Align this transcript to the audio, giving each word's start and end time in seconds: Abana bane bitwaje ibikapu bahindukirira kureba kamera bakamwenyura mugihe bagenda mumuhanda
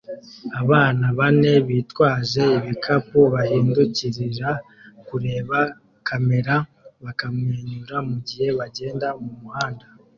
Abana 0.61 1.05
bane 1.19 1.51
bitwaje 1.67 2.41
ibikapu 2.57 3.19
bahindukirira 3.33 4.49
kureba 5.07 5.57
kamera 6.07 6.55
bakamwenyura 7.03 7.95
mugihe 8.07 8.47
bagenda 8.59 9.07
mumuhanda 9.23 9.85